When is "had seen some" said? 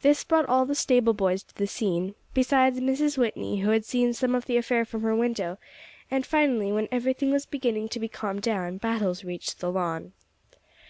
3.72-4.34